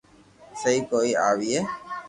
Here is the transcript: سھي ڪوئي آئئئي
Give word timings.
سھي 0.59 0.73
ڪوئي 0.89 1.09
آئئئي 1.27 1.57